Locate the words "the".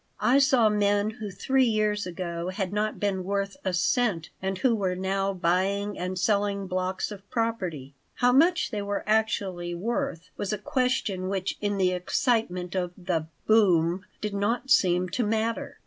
11.77-11.91, 12.97-13.27